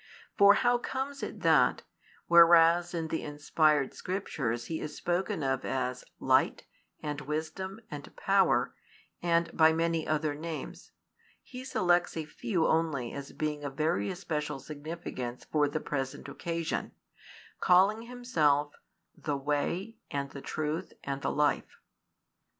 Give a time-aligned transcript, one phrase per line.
[0.35, 1.83] For how comes it that,
[2.25, 6.65] whereas in the inspired Scriptures He is spoken of as Light,
[7.03, 8.73] and Wisdom, and Power,
[9.21, 10.89] and by many other names,
[11.43, 16.93] He selects a few only as being of very especial significance for the present occasion,
[17.59, 18.73] calling Himself
[19.15, 21.77] the Way, and the Truth, and the Life?